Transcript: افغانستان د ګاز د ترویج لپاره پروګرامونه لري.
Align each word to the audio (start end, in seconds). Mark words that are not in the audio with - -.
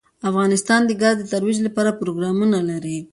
افغانستان 0.29 0.81
د 0.85 0.91
ګاز 1.01 1.15
د 1.19 1.23
ترویج 1.31 1.57
لپاره 1.67 1.97
پروګرامونه 1.99 2.57
لري. 2.69 2.97